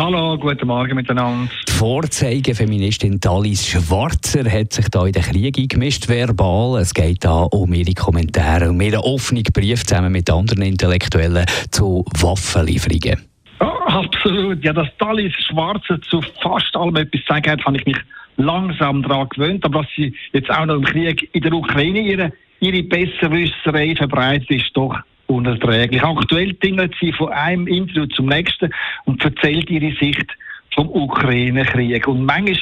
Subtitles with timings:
[0.00, 1.50] Hallo, guten Morgen miteinander.
[1.66, 6.80] Die Vorzeigefeministin Talis Schwarzer hat sich da in den Krieg eingemischt, verbal.
[6.80, 12.04] Es geht da um ihre Kommentare und ihren offenen Brief zusammen mit anderen Intellektuellen zu
[12.20, 13.26] Waffenlieferungen.
[13.58, 14.62] Oh, absolut.
[14.62, 17.98] Ja, dass Talis Schwarzer zu fast allem etwas sagen hat, habe ich mich
[18.36, 19.64] langsam daran gewöhnt.
[19.64, 24.48] Aber dass sie jetzt auch noch im Krieg in der Ukraine ihre, ihre Besserwisserei verbreitet,
[24.48, 24.96] ist doch
[25.28, 26.02] unerträglich.
[26.02, 28.70] Aktuell tingelt sie von einem Interview zum nächsten
[29.04, 30.26] und erzählt ihre Sicht
[30.74, 32.06] vom Ukraine-Krieg.
[32.08, 32.58] Und manchmal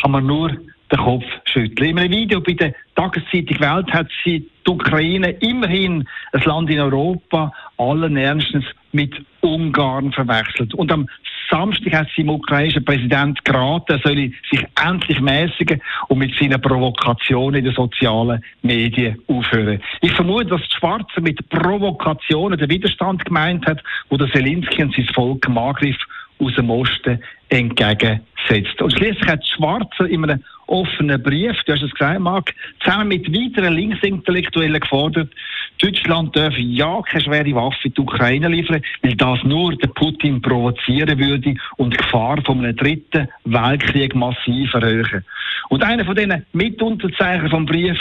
[0.00, 0.48] kann man nur
[0.92, 1.90] den Kopf schütteln.
[1.90, 6.80] In einem Video bei der Tageszeitung Welt hat sie die Ukraine immerhin ein Land in
[6.80, 10.74] Europa allen Ernstens mit Ungarn verwechselt.
[10.74, 11.08] Und am
[11.56, 16.60] Samstag hat sie dem ukrainischen Präsident geraten, er solle sich endlich mäßigen und mit seinen
[16.60, 19.80] Provokationen in den sozialen Medien aufhören.
[20.02, 24.94] Ich vermute, dass die Schwarze mit Provokationen den Widerstand gemeint hat, wo der Zelensky und
[24.94, 25.96] sein Volk im Angriff
[26.38, 28.82] aus dem Osten entgegensetzt.
[28.82, 33.32] Und schließlich hat Schwarzer in einem offenen Brief, du hast es gesagt, Marc, zusammen mit
[33.32, 35.30] weiteren Linksintellektuellen gefordert,
[35.78, 40.40] Deutschland dürfe ja keine schwere Waffe in die Ukraine liefern, weil das nur den Putin
[40.40, 45.24] provozieren würde und die Gefahr von einem dritten Weltkrieg massiv erhöhen.
[45.68, 47.98] Und einer von diesen Mitunterzeichner vom Brief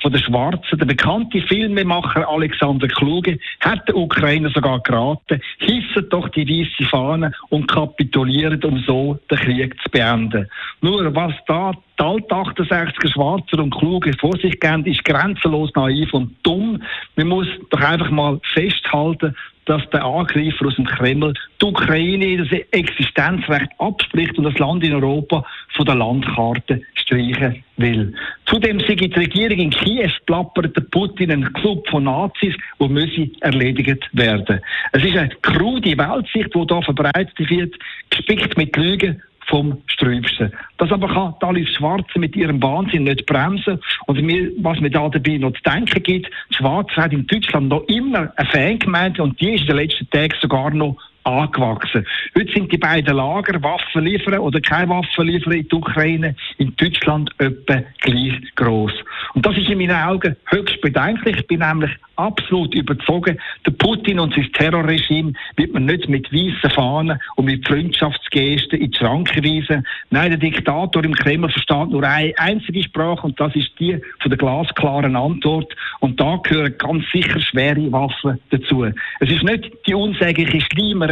[0.00, 6.28] von der Schwarzen, der bekannte Filmemacher Alexander Kluge, hat der Ukraine sogar geraten, hissen doch
[6.30, 10.48] die weiße Fahne und kapitulieren, um so den Krieg zu beenden.
[10.80, 16.12] Nur was da die alt 68er Schwarzer und Kluge vor sich gehen, ist grenzenlos naiv
[16.14, 16.82] und dumm.
[17.16, 19.34] Man muss doch einfach mal festhalten,
[19.68, 24.94] dass der Angreifer aus dem Kreml die Ukraine das Existenzrecht abspricht und das Land in
[24.94, 28.14] Europa von der Landkarte streichen will.
[28.46, 33.30] Zudem sei die Regierung in Kiew plappert der Putin einen Club von Nazis, wo müsse
[33.40, 34.60] erledigt werden.
[34.92, 37.74] Es ist eine krude Weltsicht, die hier verbreitet wird,
[38.10, 40.52] gespickt mit Lügen vom Strübsten.
[40.76, 43.80] Das aber kann Alice Schwarze mit ihrem Wahnsinn nicht bremsen.
[44.06, 47.82] Und mir, was mir da dabei noch zu denken gibt, Schwarze hat in Deutschland noch
[47.88, 52.06] immer eine Fangemeinde und die ist in den letzten Tagen sogar noch angewachsen.
[52.36, 56.74] Heute sind die beiden Lager, Waffen liefern oder keine Waffen liefern in die Ukraine, in
[56.76, 58.92] Deutschland etwa gleich groß.
[59.34, 61.36] Und das ist in meinen Augen höchst bedenklich.
[61.36, 66.70] Ich bin nämlich absolut überzogen, der Putin und sein Terrorregime wird man nicht mit weißen
[66.70, 69.86] Fahnen und mit Freundschaftsgesten in die Schranke weisen.
[70.10, 74.30] Nein, der Diktator im Kreml versteht nur eine einzige Sprache und das ist die von
[74.30, 75.72] der glasklaren Antwort.
[76.00, 78.84] Und da gehören ganz sicher schwere Waffen dazu.
[78.84, 80.60] Es ist nicht die unsägliche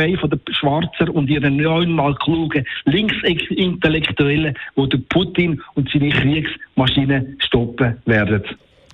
[0.07, 7.37] Schleimerei von der Schwarzer und ihren neunmal klugen Linksintellektuellen, wo der Putin und seine Kriegsmaschine
[7.39, 8.43] stoppen werden.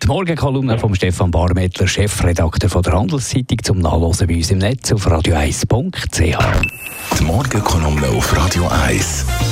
[0.03, 4.93] Die Morgenkolumne von Stefan Barmettler, Chefredakteur von der Handelszeitung, zum Nachlesen bei uns im Netz
[4.93, 7.19] auf radio1.ch.
[7.19, 9.52] Die Morgenkolumne auf Radio 1.